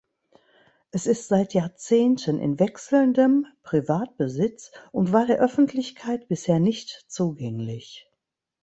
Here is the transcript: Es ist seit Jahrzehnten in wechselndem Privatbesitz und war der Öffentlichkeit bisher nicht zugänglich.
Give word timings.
Es 0.89 1.05
ist 1.05 1.27
seit 1.27 1.53
Jahrzehnten 1.53 2.39
in 2.39 2.57
wechselndem 2.59 3.45
Privatbesitz 3.61 4.71
und 4.91 5.11
war 5.13 5.27
der 5.27 5.37
Öffentlichkeit 5.39 6.27
bisher 6.27 6.59
nicht 6.59 7.05
zugänglich. 7.07 8.09